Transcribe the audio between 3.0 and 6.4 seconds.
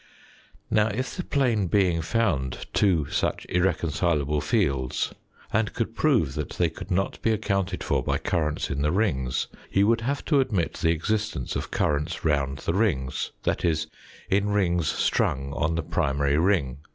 such irreconcilable fields and could prove